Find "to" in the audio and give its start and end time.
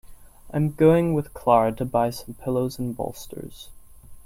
1.73-1.85